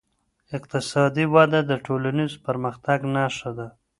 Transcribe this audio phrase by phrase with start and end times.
[0.57, 3.67] اقتصادي وده د ټولنیز پرمختګ نښه ده.